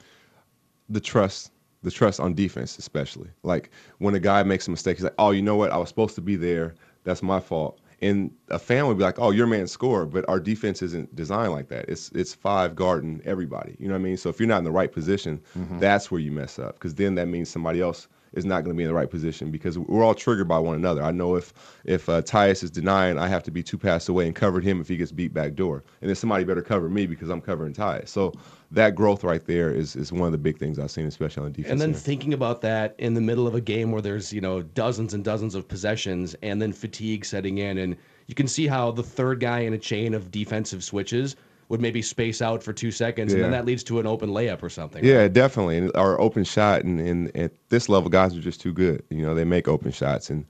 The 0.89 0.99
trust, 0.99 1.51
the 1.83 1.91
trust 1.91 2.19
on 2.19 2.33
defense, 2.33 2.77
especially. 2.77 3.29
Like 3.43 3.71
when 3.99 4.15
a 4.15 4.19
guy 4.19 4.43
makes 4.43 4.67
a 4.67 4.71
mistake, 4.71 4.97
he's 4.97 5.03
like, 5.03 5.13
"Oh, 5.17 5.31
you 5.31 5.41
know 5.41 5.55
what? 5.55 5.71
I 5.71 5.77
was 5.77 5.89
supposed 5.89 6.15
to 6.15 6.21
be 6.21 6.35
there. 6.35 6.75
That's 7.03 7.23
my 7.23 7.39
fault." 7.39 7.79
And 8.01 8.31
a 8.47 8.59
fan 8.59 8.87
would 8.87 8.97
be 8.97 9.03
like, 9.03 9.19
"Oh, 9.19 9.31
your 9.31 9.47
man 9.47 9.67
scored," 9.67 10.11
but 10.11 10.27
our 10.29 10.39
defense 10.39 10.81
isn't 10.81 11.15
designed 11.15 11.51
like 11.51 11.67
that. 11.69 11.85
It's 11.89 12.09
it's 12.13 12.33
five 12.33 12.75
guarding 12.75 13.21
everybody. 13.25 13.75
You 13.79 13.87
know 13.87 13.93
what 13.93 14.01
I 14.01 14.03
mean? 14.03 14.17
So 14.17 14.29
if 14.29 14.39
you're 14.39 14.47
not 14.47 14.59
in 14.59 14.63
the 14.63 14.71
right 14.71 14.91
position, 14.91 15.41
mm-hmm. 15.57 15.79
that's 15.79 16.09
where 16.09 16.21
you 16.21 16.31
mess 16.31 16.59
up 16.59 16.75
because 16.75 16.95
then 16.95 17.15
that 17.15 17.27
means 17.27 17.49
somebody 17.49 17.81
else 17.81 18.07
is 18.33 18.45
not 18.45 18.63
going 18.63 18.75
to 18.75 18.77
be 18.77 18.83
in 18.83 18.89
the 18.89 18.93
right 18.93 19.09
position 19.09 19.51
because 19.51 19.77
we're 19.77 20.03
all 20.03 20.13
triggered 20.13 20.47
by 20.47 20.59
one 20.59 20.75
another. 20.75 21.03
I 21.03 21.11
know 21.11 21.35
if 21.35 21.53
if 21.85 22.09
uh, 22.09 22.21
Tyus 22.21 22.63
is 22.63 22.71
denying, 22.71 23.17
I 23.17 23.27
have 23.27 23.43
to 23.43 23.51
be 23.51 23.63
two 23.63 23.77
passes 23.77 24.09
away 24.09 24.25
and 24.25 24.35
covered 24.35 24.63
him 24.63 24.81
if 24.81 24.87
he 24.87 24.97
gets 24.97 25.11
beat 25.11 25.33
back 25.33 25.55
door, 25.55 25.83
and 26.01 26.09
then 26.09 26.15
somebody 26.15 26.43
better 26.43 26.61
cover 26.61 26.89
me 26.89 27.05
because 27.05 27.29
I'm 27.29 27.41
covering 27.41 27.73
Tyus. 27.73 28.09
So 28.09 28.33
that 28.71 28.95
growth 28.95 29.23
right 29.23 29.45
there 29.45 29.71
is 29.71 29.95
is 29.95 30.11
one 30.11 30.27
of 30.27 30.31
the 30.31 30.37
big 30.37 30.57
things 30.57 30.79
I've 30.79 30.91
seen, 30.91 31.05
especially 31.05 31.45
on 31.45 31.51
defense. 31.51 31.71
And 31.71 31.81
then 31.81 31.93
thinking 31.93 32.33
about 32.33 32.61
that 32.61 32.95
in 32.97 33.13
the 33.13 33.21
middle 33.21 33.47
of 33.47 33.55
a 33.55 33.61
game 33.61 33.91
where 33.91 34.01
there's 34.01 34.31
you 34.31 34.41
know 34.41 34.61
dozens 34.61 35.13
and 35.13 35.23
dozens 35.23 35.55
of 35.55 35.67
possessions, 35.67 36.35
and 36.41 36.61
then 36.61 36.73
fatigue 36.73 37.25
setting 37.25 37.57
in, 37.57 37.77
and 37.77 37.95
you 38.27 38.35
can 38.35 38.47
see 38.47 38.67
how 38.67 38.91
the 38.91 39.03
third 39.03 39.39
guy 39.39 39.59
in 39.59 39.73
a 39.73 39.77
chain 39.77 40.13
of 40.13 40.31
defensive 40.31 40.83
switches 40.83 41.35
would 41.69 41.79
maybe 41.79 42.01
space 42.01 42.41
out 42.41 42.63
for 42.63 42.73
two 42.73 42.91
seconds, 42.91 43.31
yeah. 43.31 43.37
and 43.37 43.45
then 43.45 43.51
that 43.51 43.65
leads 43.65 43.83
to 43.85 43.99
an 43.99 44.07
open 44.07 44.29
layup 44.29 44.61
or 44.61 44.69
something. 44.69 45.03
Yeah, 45.03 45.21
right? 45.21 45.33
definitely. 45.33 45.77
And 45.77 45.91
our 45.95 46.19
open 46.19 46.43
shot, 46.43 46.83
and, 46.83 46.99
and 46.99 47.35
at 47.37 47.51
this 47.69 47.87
level, 47.87 48.09
guys 48.09 48.35
are 48.35 48.41
just 48.41 48.59
too 48.59 48.73
good. 48.73 49.03
You 49.09 49.21
know, 49.21 49.35
they 49.35 49.45
make 49.45 49.67
open 49.67 49.91
shots, 49.91 50.29
and 50.29 50.45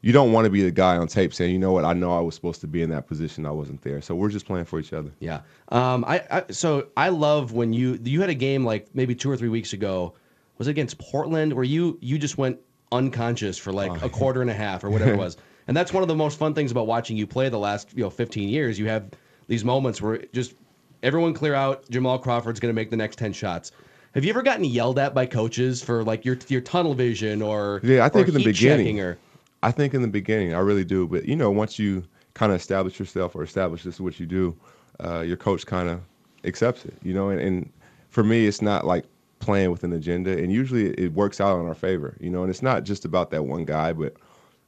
you 0.00 0.12
don't 0.12 0.32
want 0.32 0.46
to 0.46 0.50
be 0.50 0.62
the 0.62 0.70
guy 0.70 0.96
on 0.96 1.06
tape 1.06 1.32
saying, 1.32 1.52
you 1.52 1.58
know 1.58 1.72
what, 1.72 1.84
I 1.84 1.92
know 1.92 2.16
I 2.16 2.20
was 2.20 2.34
supposed 2.34 2.60
to 2.62 2.66
be 2.66 2.82
in 2.82 2.90
that 2.90 3.06
position, 3.06 3.46
I 3.46 3.50
wasn't 3.50 3.82
there. 3.82 4.00
So 4.00 4.14
we're 4.14 4.30
just 4.30 4.46
playing 4.46 4.64
for 4.64 4.80
each 4.80 4.92
other. 4.92 5.12
Yeah. 5.20 5.42
Um. 5.68 6.04
I, 6.06 6.22
I 6.30 6.44
so 6.50 6.88
I 6.96 7.10
love 7.10 7.52
when 7.52 7.72
you 7.72 7.98
you 8.02 8.20
had 8.20 8.30
a 8.30 8.34
game 8.34 8.64
like 8.64 8.88
maybe 8.94 9.14
two 9.14 9.30
or 9.30 9.36
three 9.36 9.48
weeks 9.48 9.72
ago. 9.72 10.14
Was 10.56 10.68
it 10.68 10.70
against 10.70 10.98
Portland 10.98 11.52
where 11.52 11.64
you 11.64 11.98
you 12.00 12.16
just 12.16 12.38
went 12.38 12.58
unconscious 12.94 13.58
for 13.58 13.72
like 13.72 13.90
oh, 14.02 14.06
a 14.06 14.08
quarter 14.08 14.40
and 14.40 14.50
a 14.50 14.54
half 14.54 14.84
or 14.84 14.90
whatever 14.90 15.12
it 15.12 15.18
was. 15.18 15.36
And 15.66 15.76
that's 15.76 15.92
one 15.92 16.02
of 16.02 16.08
the 16.08 16.14
most 16.14 16.38
fun 16.38 16.54
things 16.54 16.70
about 16.70 16.86
watching 16.86 17.16
you 17.16 17.26
play 17.26 17.48
the 17.48 17.58
last 17.58 17.92
you 17.94 18.02
know 18.02 18.10
15 18.10 18.48
years. 18.48 18.78
You 18.78 18.86
have 18.88 19.10
these 19.46 19.64
moments 19.64 20.00
where 20.00 20.18
just 20.32 20.54
everyone 21.02 21.34
clear 21.34 21.54
out. 21.54 21.88
Jamal 21.90 22.18
Crawford's 22.18 22.60
going 22.60 22.70
to 22.70 22.74
make 22.74 22.90
the 22.90 22.96
next 22.96 23.16
10 23.16 23.32
shots. 23.32 23.72
Have 24.14 24.24
you 24.24 24.30
ever 24.30 24.42
gotten 24.42 24.64
yelled 24.64 24.98
at 24.98 25.12
by 25.12 25.26
coaches 25.26 25.82
for 25.82 26.04
like 26.04 26.24
your 26.24 26.38
your 26.48 26.60
tunnel 26.60 26.94
vision 26.94 27.42
or 27.42 27.80
yeah? 27.82 28.04
I 28.04 28.08
think 28.08 28.28
in 28.28 28.34
the 28.34 28.44
beginning. 28.44 29.00
Or... 29.00 29.18
I 29.62 29.72
think 29.72 29.92
in 29.92 30.02
the 30.02 30.08
beginning, 30.08 30.54
I 30.54 30.60
really 30.60 30.84
do. 30.84 31.08
But 31.08 31.24
you 31.26 31.34
know, 31.34 31.50
once 31.50 31.78
you 31.78 32.04
kind 32.34 32.52
of 32.52 32.60
establish 32.60 32.98
yourself 32.98 33.34
or 33.34 33.42
establish 33.42 33.82
this 33.82 33.94
is 33.94 34.00
what 34.00 34.20
you 34.20 34.26
do, 34.26 34.56
uh, 35.04 35.20
your 35.20 35.36
coach 35.36 35.66
kind 35.66 35.88
of 35.88 36.00
accepts 36.44 36.84
it. 36.84 36.94
You 37.02 37.12
know, 37.12 37.30
and, 37.30 37.40
and 37.40 37.72
for 38.10 38.22
me, 38.22 38.46
it's 38.46 38.62
not 38.62 38.86
like 38.86 39.04
playing 39.40 39.72
with 39.72 39.82
an 39.82 39.92
agenda, 39.92 40.30
and 40.38 40.52
usually 40.52 40.90
it 40.90 41.12
works 41.12 41.40
out 41.40 41.58
in 41.60 41.66
our 41.66 41.74
favor. 41.74 42.16
You 42.20 42.30
know, 42.30 42.42
and 42.42 42.50
it's 42.50 42.62
not 42.62 42.84
just 42.84 43.04
about 43.04 43.32
that 43.32 43.42
one 43.42 43.64
guy, 43.64 43.92
but 43.92 44.14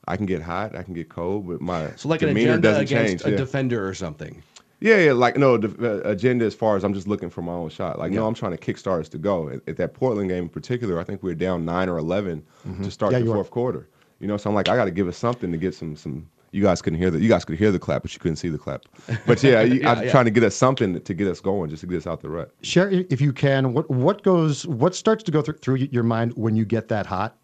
I 0.08 0.16
can 0.16 0.26
get 0.26 0.42
hot, 0.42 0.74
I 0.76 0.82
can 0.82 0.94
get 0.94 1.08
cold, 1.08 1.46
but 1.46 1.60
my 1.60 1.92
so 1.96 2.08
like 2.08 2.20
demeanor 2.20 2.54
an 2.54 2.58
agenda 2.58 2.78
against 2.80 2.90
change. 2.90 3.24
a 3.24 3.30
yeah. 3.30 3.36
defender 3.36 3.86
or 3.86 3.94
something. 3.94 4.42
Yeah, 4.80 4.98
yeah, 4.98 5.12
like 5.12 5.36
no 5.36 5.56
the 5.56 6.04
uh, 6.04 6.10
agenda 6.10 6.44
as 6.44 6.54
far 6.54 6.76
as 6.76 6.84
I'm 6.84 6.92
just 6.92 7.08
looking 7.08 7.30
for 7.30 7.42
my 7.42 7.52
own 7.52 7.70
shot. 7.70 7.98
Like 7.98 8.12
yeah. 8.12 8.20
no, 8.20 8.26
I'm 8.26 8.34
trying 8.34 8.56
to 8.56 8.58
kickstart 8.58 9.00
us 9.00 9.08
to 9.10 9.18
go. 9.18 9.48
At, 9.48 9.60
at, 9.66 9.76
that 9.78 9.94
Portland 9.94 10.28
game 10.28 10.44
in 10.44 10.48
particular, 10.48 11.00
I 11.00 11.04
think 11.04 11.22
we 11.22 11.30
were 11.30 11.34
down 11.34 11.64
nine 11.64 11.88
or 11.88 11.96
11 11.96 12.42
mm-hmm. 12.68 12.82
to 12.82 12.90
start 12.90 13.12
yeah, 13.12 13.20
the 13.20 13.26
fourth 13.26 13.46
are. 13.46 13.50
quarter. 13.50 13.88
You 14.20 14.26
know, 14.26 14.36
so 14.36 14.50
I'm 14.50 14.54
like, 14.54 14.68
I 14.68 14.76
got 14.76 14.84
to 14.84 14.90
give 14.90 15.08
us 15.08 15.16
something 15.16 15.50
to 15.50 15.58
get 15.58 15.74
some 15.74 15.96
some. 15.96 16.28
You 16.52 16.62
guys 16.62 16.80
couldn't 16.80 16.98
hear 16.98 17.10
the 17.10 17.20
you 17.20 17.28
guys 17.28 17.44
could 17.44 17.58
hear 17.58 17.72
the 17.72 17.78
clap, 17.78 18.02
but 18.02 18.12
you 18.14 18.20
couldn't 18.20 18.36
see 18.36 18.48
the 18.48 18.58
clap. 18.58 18.82
But 19.26 19.42
yeah, 19.42 19.60
yeah 19.62 19.90
I'm 19.90 20.08
trying 20.08 20.26
to 20.26 20.30
get 20.30 20.42
us 20.42 20.54
something 20.54 21.00
to 21.00 21.14
get 21.14 21.26
us 21.26 21.40
going, 21.40 21.70
just 21.70 21.80
to 21.80 21.86
get 21.86 21.98
us 21.98 22.06
out 22.06 22.20
the 22.20 22.28
rut. 22.28 22.50
Share 22.62 22.90
if 22.90 23.20
you 23.20 23.32
can. 23.32 23.72
What 23.72 23.90
what 23.90 24.22
goes? 24.22 24.66
What 24.66 24.94
starts 24.94 25.22
to 25.24 25.30
go 25.30 25.42
through, 25.42 25.58
through 25.58 25.76
your 25.76 26.02
mind 26.02 26.34
when 26.34 26.54
you 26.54 26.64
get 26.64 26.88
that 26.88 27.06
hot? 27.06 27.36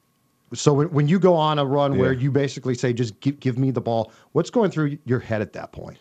So 0.54 0.74
when, 0.74 0.90
when 0.90 1.08
you 1.08 1.18
go 1.18 1.34
on 1.34 1.58
a 1.58 1.64
run 1.64 1.96
where 1.96 2.12
you 2.12 2.30
basically 2.30 2.74
say, 2.74 2.92
just 2.92 3.18
give, 3.20 3.40
give 3.40 3.56
me 3.56 3.70
the 3.70 3.80
ball, 3.80 4.12
what's 4.32 4.50
going 4.50 4.70
through 4.70 4.98
your 5.06 5.18
head 5.18 5.40
at 5.40 5.54
that 5.54 5.72
point? 5.72 5.96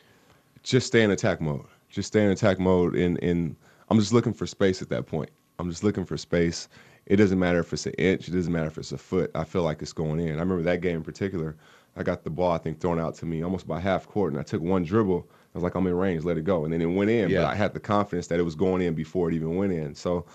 Just 0.63 0.87
stay 0.87 1.03
in 1.03 1.11
attack 1.11 1.41
mode 1.41 1.65
just 1.91 2.07
stay 2.07 2.23
in 2.23 2.31
attack 2.31 2.59
mode. 2.59 2.95
And, 2.95 3.21
and 3.21 3.55
I'm 3.89 3.99
just 3.99 4.13
looking 4.13 4.33
for 4.33 4.47
space 4.47 4.81
at 4.81 4.89
that 4.89 5.05
point. 5.05 5.29
I'm 5.59 5.69
just 5.69 5.83
looking 5.83 6.05
for 6.05 6.17
space. 6.17 6.67
It 7.05 7.17
doesn't 7.17 7.37
matter 7.37 7.59
if 7.59 7.73
it's 7.73 7.85
an 7.85 7.93
inch. 7.93 8.27
It 8.27 8.31
doesn't 8.31 8.51
matter 8.51 8.67
if 8.67 8.77
it's 8.77 8.91
a 8.91 8.97
foot. 8.97 9.29
I 9.35 9.43
feel 9.43 9.63
like 9.63 9.81
it's 9.81 9.93
going 9.93 10.19
in. 10.19 10.37
I 10.37 10.39
remember 10.39 10.63
that 10.63 10.81
game 10.81 10.97
in 10.97 11.03
particular. 11.03 11.55
I 11.97 12.03
got 12.03 12.23
the 12.23 12.29
ball, 12.29 12.51
I 12.51 12.57
think, 12.57 12.79
thrown 12.79 12.99
out 12.99 13.15
to 13.15 13.25
me 13.25 13.43
almost 13.43 13.67
by 13.67 13.79
half 13.79 14.07
court, 14.07 14.31
and 14.31 14.39
I 14.39 14.43
took 14.43 14.61
one 14.61 14.85
dribble. 14.85 15.27
I 15.29 15.57
was 15.57 15.63
like, 15.63 15.75
I'm 15.75 15.85
in 15.87 15.93
range, 15.93 16.23
let 16.23 16.37
it 16.37 16.45
go. 16.45 16.63
And 16.63 16.71
then 16.71 16.81
it 16.81 16.85
went 16.85 17.09
in, 17.09 17.29
yeah. 17.29 17.41
but 17.41 17.47
I 17.47 17.55
had 17.55 17.73
the 17.73 17.81
confidence 17.81 18.27
that 18.27 18.39
it 18.39 18.43
was 18.43 18.55
going 18.55 18.81
in 18.81 18.93
before 18.93 19.29
it 19.29 19.35
even 19.35 19.57
went 19.57 19.73
in. 19.73 19.93
So 19.93 20.25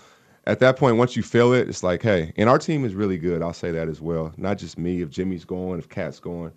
at 0.45 0.59
that 0.59 0.77
point, 0.77 0.97
once 0.97 1.15
you 1.15 1.23
feel 1.23 1.53
it, 1.53 1.67
it's 1.67 1.81
like, 1.81 2.03
hey, 2.03 2.31
and 2.37 2.47
our 2.47 2.59
team 2.59 2.85
is 2.85 2.93
really 2.93 3.17
good. 3.17 3.41
I'll 3.41 3.53
say 3.53 3.71
that 3.71 3.89
as 3.89 4.01
well. 4.01 4.31
Not 4.37 4.59
just 4.59 4.77
me. 4.77 5.01
If 5.01 5.09
Jimmy's 5.09 5.45
going, 5.45 5.79
if 5.79 5.89
Cat's 5.89 6.19
going, 6.19 6.51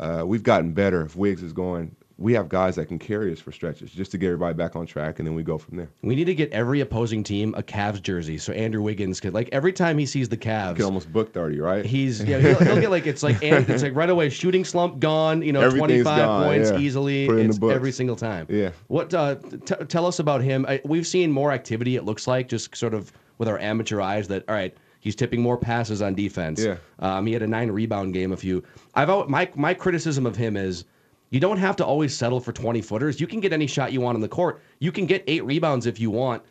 uh, 0.00 0.24
we've 0.26 0.42
gotten 0.42 0.72
better. 0.72 1.02
If 1.02 1.14
Wiggs 1.14 1.44
is 1.44 1.52
going, 1.52 1.94
we 2.20 2.34
have 2.34 2.50
guys 2.50 2.76
that 2.76 2.84
can 2.86 2.98
carry 2.98 3.32
us 3.32 3.40
for 3.40 3.50
stretches 3.50 3.90
just 3.90 4.10
to 4.10 4.18
get 4.18 4.26
everybody 4.26 4.54
back 4.54 4.76
on 4.76 4.86
track, 4.86 5.18
and 5.18 5.26
then 5.26 5.34
we 5.34 5.42
go 5.42 5.56
from 5.56 5.78
there. 5.78 5.88
We 6.02 6.14
need 6.14 6.26
to 6.26 6.34
get 6.34 6.52
every 6.52 6.80
opposing 6.82 7.24
team 7.24 7.54
a 7.56 7.62
Cavs 7.62 8.02
jersey 8.02 8.36
so 8.36 8.52
Andrew 8.52 8.82
Wiggins 8.82 9.18
could 9.20 9.32
like 9.32 9.48
every 9.52 9.72
time 9.72 9.96
he 9.96 10.04
sees 10.04 10.28
the 10.28 10.36
Cavs, 10.36 10.76
can 10.76 10.84
almost 10.84 11.10
book 11.12 11.32
thirty, 11.32 11.58
right? 11.60 11.84
He's 11.84 12.22
yeah 12.22 12.38
he'll, 12.38 12.58
he'll 12.58 12.80
get 12.80 12.90
like 12.90 13.06
it's 13.06 13.22
like 13.22 13.36
and 13.42 13.68
it's 13.68 13.82
like 13.82 13.94
right 13.94 14.10
away 14.10 14.28
shooting 14.28 14.64
slump 14.64 15.00
gone 15.00 15.40
you 15.42 15.52
know 15.52 15.68
twenty 15.70 16.02
five 16.04 16.44
points 16.44 16.70
yeah. 16.70 16.78
easily 16.78 17.26
Put 17.26 17.36
it 17.36 17.40
in 17.40 17.46
the 17.46 17.50
it's 17.50 17.58
books. 17.58 17.74
every 17.74 17.90
single 17.92 18.16
time 18.16 18.46
Yeah. 18.50 18.70
what 18.88 19.14
uh, 19.14 19.36
t- 19.64 19.74
tell 19.88 20.04
us 20.04 20.18
about 20.18 20.42
him 20.42 20.66
I, 20.68 20.80
we've 20.84 21.06
seen 21.06 21.32
more 21.32 21.50
activity 21.52 21.96
it 21.96 22.04
looks 22.04 22.26
like 22.26 22.48
just 22.48 22.76
sort 22.76 22.92
of 22.92 23.10
with 23.38 23.48
our 23.48 23.58
amateur 23.58 24.00
eyes 24.02 24.28
that 24.28 24.44
all 24.48 24.54
right 24.54 24.76
he's 25.00 25.16
tipping 25.16 25.40
more 25.40 25.56
passes 25.56 26.02
on 26.02 26.14
defense 26.14 26.62
Yeah. 26.62 26.76
um, 26.98 27.24
he 27.26 27.32
had 27.32 27.42
a 27.42 27.46
nine 27.46 27.70
rebound 27.70 28.12
game 28.12 28.32
a 28.32 28.36
few 28.36 28.62
I've 28.94 29.08
my 29.28 29.50
my 29.54 29.72
criticism 29.72 30.26
of 30.26 30.36
him 30.36 30.56
is. 30.58 30.84
You 31.30 31.40
don't 31.40 31.58
have 31.58 31.76
to 31.76 31.84
always 31.84 32.16
settle 32.16 32.40
for 32.40 32.52
20 32.52 32.82
footers. 32.82 33.20
You 33.20 33.26
can 33.26 33.40
get 33.40 33.52
any 33.52 33.66
shot 33.66 33.92
you 33.92 34.00
want 34.00 34.16
on 34.16 34.20
the 34.20 34.28
court. 34.28 34.60
You 34.80 34.92
can 34.92 35.06
get 35.06 35.24
eight 35.26 35.44
rebounds 35.44 35.86
if 35.86 36.00
you 36.00 36.10
want 36.10 36.42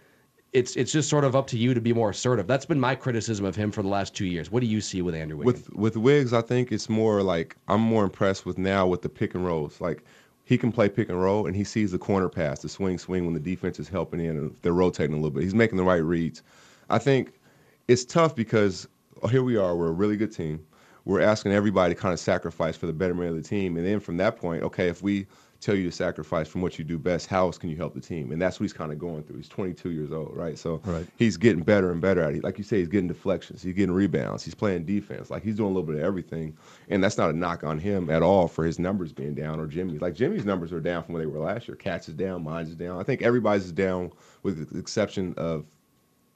it's 0.54 0.76
it's 0.76 0.92
just 0.92 1.10
sort 1.10 1.24
of 1.24 1.36
up 1.36 1.48
to 1.48 1.58
you 1.58 1.74
to 1.74 1.82
be 1.82 1.94
more 1.94 2.10
assertive. 2.10 2.48
That's 2.48 2.66
been 2.66 2.80
my 2.80 2.96
criticism 2.96 3.46
of 3.46 3.56
him 3.56 3.72
for 3.72 3.84
the 3.84 3.88
last 3.88 4.16
two 4.16 4.26
years. 4.26 4.50
What 4.52 4.62
do 4.62 4.68
you 4.68 4.82
see 4.82 5.02
with 5.02 5.14
Andrew 5.16 5.38
Wiggins? 5.38 5.70
with 5.70 5.78
with 5.78 5.98
Wiggs, 5.98 6.34
I 6.34 6.42
think 6.42 6.72
it's 6.72 6.90
more 6.90 7.22
like 7.22 7.56
I'm 7.68 7.82
more 7.82 8.04
impressed 8.04 8.46
with 8.46 8.58
now 8.58 8.88
with 8.88 9.02
the 9.02 9.10
pick 9.10 9.36
and 9.36 9.46
rolls. 9.46 9.80
Like 9.80 10.04
he 10.46 10.58
can 10.58 10.72
play 10.72 10.90
pick 10.90 11.10
and 11.10 11.22
roll, 11.22 11.46
and 11.46 11.56
he 11.56 11.64
sees 11.64 11.92
the 11.92 12.00
corner 12.00 12.30
pass, 12.30 12.62
the 12.62 12.70
swing 12.70 12.98
swing 12.98 13.26
when 13.26 13.34
the 13.34 13.40
defense 13.40 13.80
is 13.80 13.88
helping 13.88 14.20
in 14.20 14.38
and 14.38 14.56
they're 14.62 14.74
rotating 14.74 15.14
a 15.14 15.18
little 15.18 15.32
bit. 15.32 15.44
He's 15.44 15.56
making 15.56 15.78
the 15.78 15.84
right 15.84 16.04
reads. 16.04 16.42
I 16.90 16.98
think 16.98 17.40
it's 17.88 18.04
tough 18.04 18.36
because 18.36 18.88
oh, 19.22 19.28
here 19.28 19.44
we 19.44 19.56
are, 19.58 19.76
we're 19.76 19.90
a 19.90 19.92
really 19.92 20.18
good 20.18 20.32
team. 20.32 20.66
We're 21.10 21.22
asking 21.22 21.54
everybody 21.54 21.96
to 21.96 22.00
kind 22.00 22.14
of 22.14 22.20
sacrifice 22.20 22.78
for 22.78 22.86
the 22.86 22.94
betterment 22.94 23.32
of 23.32 23.36
the 23.36 23.42
team, 23.42 23.78
and 23.78 23.86
then 23.86 24.00
from 24.00 24.18
that 24.18 24.38
point, 24.38 24.62
okay, 24.62 24.90
if 24.90 25.02
we 25.02 25.26
tell 25.60 25.74
you 25.74 25.90
to 25.90 25.92
sacrifice 25.92 26.48
from 26.48 26.62
what 26.62 26.78
you 26.78 26.86
do 26.86 27.00
best, 27.00 27.26
how 27.26 27.48
else 27.48 27.58
can 27.58 27.70
you 27.72 27.76
help 27.76 27.96
the 27.96 28.00
team? 28.00 28.32
And 28.32 28.40
that's 28.40 28.60
what 28.60 28.66
he's 28.66 28.74
kind 28.74 28.92
of 28.92 29.00
going 29.00 29.24
through. 29.24 29.38
He's 29.38 29.50
22 29.50 29.90
years 29.90 30.12
old, 30.12 30.38
right? 30.38 30.58
So 30.58 30.80
Right. 30.86 31.08
he's 31.18 31.36
getting 31.36 31.64
better 31.64 31.92
and 31.92 32.00
better 32.00 32.22
at 32.22 32.36
it. 32.36 32.44
Like 32.44 32.60
you 32.60 32.64
say, 32.64 32.78
he's 32.78 32.88
getting 32.88 33.08
deflections, 33.08 33.64
he's 33.64 33.74
getting 33.74 33.94
rebounds, 33.94 34.46
he's 34.46 34.54
playing 34.54 34.86
defense. 34.86 35.32
Like 35.32 35.44
he's 35.44 35.56
doing 35.56 35.72
a 35.72 35.74
little 35.74 35.92
bit 35.92 35.96
of 35.96 36.04
everything. 36.04 36.56
And 36.90 37.04
that's 37.04 37.18
not 37.18 37.32
a 37.32 37.34
knock 37.34 37.64
on 37.64 37.80
him 37.80 38.12
at 38.12 38.22
all 38.22 38.48
for 38.48 38.64
his 38.64 38.78
numbers 38.78 39.12
being 39.12 39.34
down 39.34 39.60
or 39.60 39.66
Jimmy's. 39.66 40.02
Like 40.02 40.14
Jimmy's 40.14 40.46
numbers 40.46 40.72
are 40.72 40.80
down 40.80 41.04
from 41.04 41.16
where 41.16 41.24
they 41.24 41.28
were 41.28 41.40
last 41.40 41.68
year. 41.68 41.76
Cats 41.76 42.08
is 42.08 42.14
down, 42.14 42.44
mine's 42.44 42.70
is 42.70 42.76
down. 42.76 43.00
I 43.00 43.04
think 43.04 43.24
everybody's 43.24 43.66
is 43.66 43.72
down 43.72 44.12
with 44.44 44.72
the 44.72 44.80
exception 44.80 45.34
of 45.38 45.66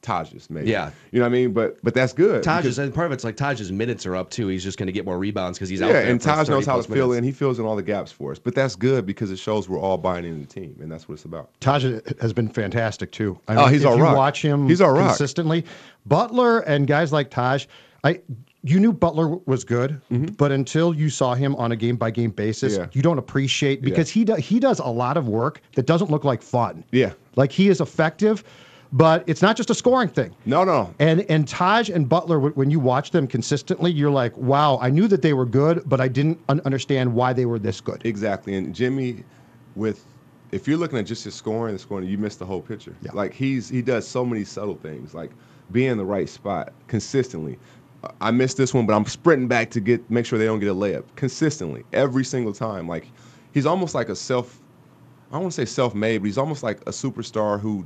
Taj's, 0.04 0.48
maybe. 0.50 0.70
Yeah. 0.70 0.90
You 1.10 1.18
know 1.18 1.24
what 1.24 1.30
I 1.30 1.32
mean? 1.32 1.52
But 1.52 1.78
but 1.82 1.94
that's 1.94 2.12
good. 2.12 2.44
Taj 2.44 2.62
because- 2.62 2.78
and 2.78 2.94
part 2.94 3.06
of 3.06 3.12
it's 3.12 3.24
like 3.24 3.36
Taj's 3.36 3.72
minutes 3.72 4.06
are 4.06 4.14
up 4.14 4.30
too. 4.30 4.46
He's 4.48 4.62
just 4.62 4.78
going 4.78 4.86
to 4.86 4.92
get 4.92 5.04
more 5.04 5.18
rebounds 5.18 5.58
because 5.58 5.68
he's 5.68 5.82
out 5.82 5.86
yeah, 5.88 5.92
there. 5.94 6.10
and 6.10 6.20
Taj 6.20 6.48
knows 6.48 6.66
how 6.66 6.76
to 6.76 6.82
plus 6.82 6.86
fill 6.96 7.08
minutes. 7.08 7.18
in. 7.18 7.24
He 7.24 7.32
fills 7.32 7.58
in 7.58 7.64
all 7.64 7.74
the 7.74 7.82
gaps 7.82 8.12
for 8.12 8.30
us. 8.30 8.38
But 8.38 8.54
that's 8.54 8.76
good 8.76 9.06
because 9.06 9.30
it 9.32 9.38
shows 9.38 9.68
we're 9.68 9.80
all 9.80 9.98
buying 9.98 10.24
into 10.24 10.40
the 10.46 10.46
team, 10.60 10.76
and 10.80 10.92
that's 10.92 11.08
what 11.08 11.14
it's 11.14 11.24
about. 11.24 11.48
Taj 11.60 11.84
has 12.20 12.32
been 12.32 12.48
fantastic 12.48 13.10
too. 13.10 13.38
I 13.48 13.56
Oh, 13.56 13.66
he's 13.66 13.82
if 13.82 13.88
our 13.88 13.96
you 13.96 14.02
rock. 14.04 14.16
watch 14.16 14.42
him 14.42 14.68
He's 14.68 14.80
our 14.80 14.92
rock. 14.94 15.08
consistently. 15.08 15.64
Butler 16.06 16.60
and 16.60 16.86
guys 16.86 17.12
like 17.12 17.30
Taj, 17.30 17.66
I 18.04 18.20
you 18.66 18.80
knew 18.80 18.92
Butler 18.94 19.36
was 19.46 19.62
good, 19.64 20.00
but 20.38 20.50
until 20.50 20.94
you 20.94 21.10
saw 21.10 21.34
him 21.34 21.54
on 21.56 21.72
a 21.72 21.76
game 21.76 21.96
by 21.96 22.10
game 22.10 22.30
basis, 22.30 22.74
Mm-hmm. 22.74 22.82
Yeah. 22.82 22.88
you 22.92 23.02
don't 23.02 23.18
appreciate 23.18 23.82
because 23.82 24.08
he 24.08 24.24
do, 24.24 24.34
he 24.36 24.58
does 24.58 24.78
a 24.78 24.86
lot 24.86 25.16
of 25.18 25.28
work 25.28 25.60
that 25.74 25.84
doesn't 25.86 26.10
look 26.10 26.24
like 26.24 26.40
fun. 26.42 26.82
Yeah. 26.90 27.12
like 27.36 27.52
he 27.52 27.68
is 27.68 27.80
effective, 27.82 28.42
but 28.94 29.24
it's 29.26 29.42
not 29.42 29.56
just 29.56 29.70
a 29.70 29.74
scoring 29.74 30.08
thing. 30.08 30.34
No, 30.46 30.62
no. 30.62 30.94
And 31.00 31.22
and 31.28 31.46
Taj 31.48 31.90
and 31.90 32.08
Butler, 32.08 32.38
when 32.38 32.70
you 32.70 32.78
watch 32.78 33.10
them 33.10 33.26
consistently, 33.26 33.90
you're 33.90 34.10
like, 34.10 34.36
wow, 34.38 34.78
I 34.80 34.88
knew 34.88 35.08
that 35.08 35.20
they 35.20 35.32
were 35.32 35.44
good, 35.44 35.82
but 35.86 36.00
I 36.00 36.06
didn't 36.06 36.38
un- 36.48 36.60
understand 36.64 37.12
why 37.12 37.32
they 37.32 37.44
were 37.44 37.58
this 37.58 37.80
good. 37.80 38.06
Exactly. 38.06 38.54
And 38.54 38.72
Jimmy, 38.72 39.24
with 39.74 40.06
if 40.52 40.68
you're 40.68 40.78
looking 40.78 40.96
at 40.96 41.06
just 41.06 41.24
his 41.24 41.34
scoring 41.34 41.72
and 41.72 41.80
scoring, 41.80 42.06
you 42.08 42.16
miss 42.16 42.36
the 42.36 42.46
whole 42.46 42.62
picture. 42.62 42.94
Yeah. 43.02 43.10
Like 43.14 43.34
he's 43.34 43.68
he 43.68 43.82
does 43.82 44.06
so 44.06 44.24
many 44.24 44.44
subtle 44.44 44.76
things, 44.76 45.12
like 45.12 45.32
being 45.72 45.90
in 45.90 45.98
the 45.98 46.04
right 46.04 46.28
spot 46.28 46.72
consistently. 46.86 47.58
I 48.20 48.30
missed 48.30 48.58
this 48.58 48.72
one, 48.72 48.86
but 48.86 48.94
I'm 48.94 49.06
sprinting 49.06 49.48
back 49.48 49.70
to 49.72 49.80
get 49.80 50.08
make 50.08 50.24
sure 50.24 50.38
they 50.38 50.44
don't 50.44 50.60
get 50.60 50.68
a 50.68 50.74
layup 50.74 51.04
consistently 51.16 51.82
every 51.92 52.24
single 52.24 52.52
time. 52.52 52.86
Like 52.86 53.08
he's 53.52 53.66
almost 53.66 53.92
like 53.92 54.08
a 54.08 54.14
self. 54.14 54.60
I 55.30 55.34
don't 55.34 55.42
want 55.42 55.54
to 55.54 55.66
say 55.66 55.68
self-made, 55.68 56.18
but 56.18 56.26
he's 56.26 56.38
almost 56.38 56.62
like 56.62 56.80
a 56.82 56.92
superstar 56.92 57.58
who 57.58 57.84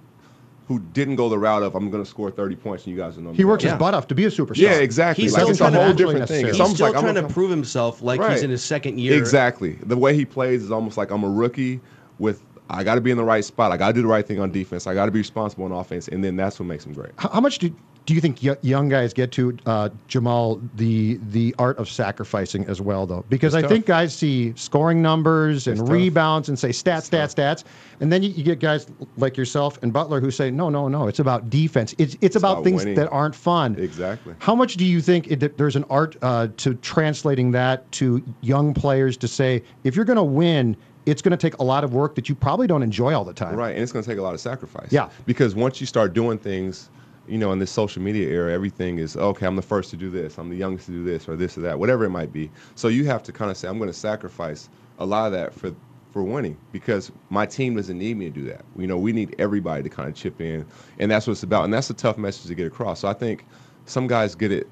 didn't 0.98 1.16
go 1.16 1.28
the 1.30 1.38
route 1.38 1.62
of 1.62 1.74
I'm 1.74 1.90
going 1.90 2.02
to 2.04 2.08
score 2.08 2.30
30 2.30 2.56
points 2.56 2.84
and 2.84 2.94
you 2.94 3.00
guys 3.00 3.16
will 3.16 3.22
know. 3.22 3.30
me 3.30 3.36
He 3.36 3.44
works 3.46 3.64
better." 3.64 3.74
his 3.76 3.78
butt 3.80 3.94
off 3.94 4.06
to 4.08 4.14
be 4.14 4.24
a 4.26 4.28
superstar. 4.28 4.56
Yeah, 4.58 4.72
exactly. 4.74 5.24
He's 5.24 5.32
like 5.32 5.40
still 5.42 5.50
it's 5.50 5.60
a 5.60 5.62
trying 5.62 5.72
to 5.74 5.82
whole 5.84 5.92
different 5.94 6.28
thing. 6.28 6.42
necessarily. 6.46 6.48
It's 6.48 6.56
He's 6.56 6.60
almost 6.60 6.76
still 6.76 6.86
like 6.88 6.96
I'm 6.96 7.02
trying 7.14 7.26
to 7.28 7.32
prove 7.32 7.50
himself 7.50 8.02
like 8.02 8.20
he's 8.30 8.42
in 8.42 8.50
his 8.50 8.62
second 8.62 9.00
year. 9.00 9.16
Exactly. 9.16 9.72
The 9.84 9.96
way 9.96 10.14
he 10.14 10.24
plays 10.26 10.62
is 10.62 10.70
almost 10.70 10.96
like 10.98 11.10
I'm 11.10 11.24
a 11.24 11.30
rookie 11.30 11.80
with 12.18 12.42
I 12.70 12.84
got 12.84 12.96
to 12.96 13.00
be 13.00 13.10
in 13.10 13.16
the 13.16 13.24
right 13.24 13.44
spot. 13.44 13.72
I 13.72 13.76
got 13.76 13.88
to 13.88 13.92
do 13.94 14.02
the 14.02 14.08
right 14.08 14.26
thing 14.26 14.40
on 14.40 14.52
defense. 14.52 14.86
I 14.86 14.94
got 14.94 15.06
to 15.06 15.12
be 15.12 15.18
responsible 15.18 15.64
on 15.64 15.72
offense, 15.72 16.08
and 16.08 16.22
then 16.22 16.36
that's 16.36 16.58
what 16.60 16.66
makes 16.66 16.84
him 16.84 16.92
great. 16.92 17.12
How, 17.16 17.40
much 17.40 17.58
do 17.58 17.74
do 18.08 18.14
you 18.14 18.22
think 18.22 18.42
young 18.62 18.88
guys 18.88 19.12
get 19.12 19.32
to 19.32 19.54
uh, 19.66 19.90
Jamal 20.06 20.62
the 20.76 21.20
the 21.28 21.54
art 21.58 21.76
of 21.76 21.90
sacrificing 21.90 22.64
as 22.66 22.80
well 22.80 23.06
though? 23.06 23.22
Because 23.28 23.54
I 23.54 23.60
tough. 23.60 23.70
think 23.70 23.84
guys 23.84 24.14
see 24.14 24.54
scoring 24.56 25.02
numbers 25.02 25.66
and 25.66 25.78
It's 25.78 25.86
tough. 25.86 25.92
rebounds 25.92 26.48
and 26.48 26.58
say 26.58 26.70
stats, 26.70 27.10
stats, 27.10 27.34
stats, 27.34 27.64
and 28.00 28.10
then 28.10 28.22
you, 28.22 28.30
you 28.30 28.42
get 28.42 28.60
guys 28.60 28.86
like 29.18 29.36
yourself 29.36 29.78
and 29.82 29.92
Butler 29.92 30.22
who 30.22 30.30
say 30.30 30.50
no, 30.50 30.70
no, 30.70 30.88
no, 30.88 31.06
it's 31.06 31.18
about 31.18 31.50
defense. 31.50 31.94
It's 31.98 32.16
it's, 32.22 32.34
about, 32.34 32.52
about 32.52 32.64
things 32.64 32.80
winning. 32.80 32.94
that 32.94 33.10
aren't 33.10 33.34
fun. 33.34 33.76
Exactly. 33.78 34.34
How 34.38 34.54
much 34.54 34.78
do 34.78 34.86
you 34.86 35.02
think 35.02 35.30
it, 35.30 35.40
that 35.40 35.58
there's 35.58 35.76
an 35.76 35.84
art 35.90 36.16
uh, 36.22 36.48
to 36.58 36.74
translating 36.76 37.50
that 37.50 37.90
to 37.92 38.22
young 38.40 38.72
players 38.72 39.18
to 39.18 39.28
say 39.28 39.62
if 39.84 39.94
you're 39.94 40.06
going 40.06 40.16
to 40.16 40.22
win, 40.24 40.78
it's 41.10 41.22
going 41.22 41.30
to 41.30 41.38
take 41.38 41.58
a 41.58 41.64
lot 41.64 41.84
of 41.84 41.94
work 41.94 42.14
that 42.14 42.28
you 42.28 42.34
probably 42.34 42.66
don't 42.66 42.82
enjoy 42.82 43.14
all 43.14 43.24
the 43.24 43.32
time. 43.32 43.56
Right, 43.56 43.74
and 43.74 43.82
it's 43.82 43.92
going 43.92 44.04
to 44.04 44.10
take 44.10 44.18
a 44.18 44.22
lot 44.22 44.34
of 44.34 44.40
sacrifice. 44.40 44.92
Yeah. 44.92 45.08
Because 45.26 45.54
once 45.54 45.80
you 45.80 45.86
start 45.86 46.12
doing 46.12 46.38
things, 46.38 46.90
you 47.26 47.38
know, 47.38 47.52
in 47.52 47.58
this 47.58 47.70
social 47.70 48.02
media 48.02 48.28
era, 48.28 48.52
everything 48.52 48.98
is 48.98 49.16
okay. 49.16 49.46
I'm 49.46 49.56
the 49.56 49.62
first 49.62 49.90
to 49.90 49.96
do 49.96 50.10
this. 50.10 50.38
I'm 50.38 50.48
the 50.48 50.56
youngest 50.56 50.86
to 50.86 50.92
do 50.92 51.04
this, 51.04 51.28
or 51.28 51.36
this 51.36 51.56
or 51.56 51.62
that, 51.62 51.78
whatever 51.78 52.04
it 52.04 52.10
might 52.10 52.32
be. 52.32 52.50
So 52.74 52.88
you 52.88 53.06
have 53.06 53.22
to 53.24 53.32
kind 53.32 53.50
of 53.50 53.56
say, 53.56 53.68
I'm 53.68 53.78
going 53.78 53.90
to 53.90 53.98
sacrifice 53.98 54.68
a 54.98 55.06
lot 55.06 55.26
of 55.26 55.32
that 55.32 55.54
for 55.54 55.74
for 56.10 56.22
winning 56.22 56.56
because 56.72 57.12
my 57.28 57.44
team 57.44 57.76
doesn't 57.76 57.98
need 57.98 58.16
me 58.16 58.24
to 58.24 58.30
do 58.30 58.44
that. 58.46 58.64
You 58.78 58.86
know, 58.86 58.96
we 58.96 59.12
need 59.12 59.34
everybody 59.38 59.82
to 59.82 59.90
kind 59.90 60.08
of 60.08 60.14
chip 60.14 60.40
in, 60.40 60.64
and 60.98 61.10
that's 61.10 61.26
what 61.26 61.32
it's 61.32 61.42
about. 61.42 61.64
And 61.64 61.72
that's 61.72 61.90
a 61.90 61.94
tough 61.94 62.16
message 62.16 62.46
to 62.46 62.54
get 62.54 62.66
across. 62.66 63.00
So 63.00 63.08
I 63.08 63.12
think 63.12 63.44
some 63.84 64.06
guys 64.06 64.34
get 64.34 64.50
it 64.50 64.66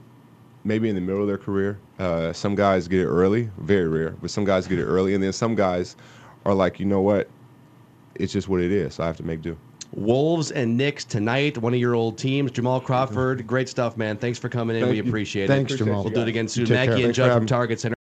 maybe 0.65 0.89
in 0.89 0.95
the 0.95 1.01
middle 1.01 1.21
of 1.21 1.29
their 1.29 1.39
career. 1.39 1.79
Uh, 1.99 2.33
some 2.33 2.55
guys 2.55 2.89
get 2.89 3.01
it 3.01 3.07
early, 3.07 3.51
very 3.59 3.89
rare, 3.89 4.11
but 4.21 4.31
some 4.31 4.45
guys 4.45 4.67
get 4.67 4.79
it 4.79 4.85
early, 4.85 5.15
and 5.15 5.23
then 5.23 5.33
some 5.33 5.55
guys 5.55 5.97
are 6.47 6.55
like, 6.55 6.79
you 6.81 6.87
know 6.87 7.01
what, 7.01 7.29
it's 8.15 8.33
just 8.33 8.49
what 8.49 8.61
it 8.61 8.73
is. 8.73 8.95
So 8.95 9.05
I 9.05 9.07
have 9.07 9.17
to 9.19 9.23
make 9.25 9.43
do. 9.43 9.59
Wolves 9.93 10.51
and 10.51 10.77
Knicks 10.77 11.05
tonight. 11.05 11.59
One 11.59 11.75
of 11.75 11.81
your 11.81 11.95
old 11.95 12.19
teams, 12.19 12.51
Jamal 12.51 12.81
Crawford. 12.81 13.47
Great 13.47 13.69
stuff, 13.69 13.97
man. 13.97 14.17
Thanks 14.17 14.39
for 14.39 14.49
coming 14.49 14.77
in. 14.77 14.83
Thank 14.83 14.93
we 14.93 14.99
appreciate 15.09 15.49
Thanks, 15.49 15.73
it. 15.73 15.79
Thanks, 15.79 15.87
Jamal. 15.87 16.05
We'll 16.05 16.13
do 16.13 16.23
it 16.23 16.29
again 16.29 16.49
soon. 16.49 16.67
take 16.67 16.77
care. 16.77 16.87
Mackey 16.87 16.93
and 17.05 17.15
Thanks 17.15 17.17
Judd 17.17 17.33
from. 17.37 17.47
Target 17.47 17.81
Center. 17.81 17.95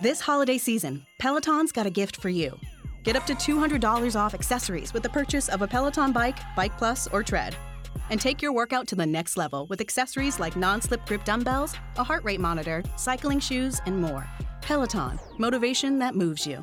This 0.00 0.20
holiday 0.20 0.58
season, 0.58 1.06
Peloton's 1.18 1.72
got 1.72 1.86
a 1.86 1.90
gift 1.90 2.16
for 2.16 2.28
you. 2.28 2.58
Get 3.04 3.16
up 3.16 3.26
to 3.26 3.34
$200 3.34 4.16
off 4.16 4.34
accessories 4.34 4.92
with 4.92 5.02
the 5.02 5.08
purchase 5.08 5.48
of 5.48 5.62
a 5.62 5.68
Peloton 5.68 6.12
bike, 6.12 6.38
Bike 6.56 6.76
Plus, 6.78 7.06
or 7.08 7.22
Tread. 7.22 7.54
And 8.10 8.20
take 8.20 8.42
your 8.42 8.52
workout 8.52 8.86
to 8.88 8.96
the 8.96 9.06
next 9.06 9.36
level 9.36 9.66
with 9.66 9.80
accessories 9.80 10.38
like 10.38 10.56
non 10.56 10.80
slip 10.80 11.04
grip 11.06 11.24
dumbbells, 11.24 11.74
a 11.96 12.04
heart 12.04 12.24
rate 12.24 12.40
monitor, 12.40 12.82
cycling 12.96 13.40
shoes, 13.40 13.80
and 13.86 14.00
more. 14.00 14.26
Peloton, 14.62 15.18
motivation 15.38 15.98
that 15.98 16.14
moves 16.14 16.46
you. 16.46 16.62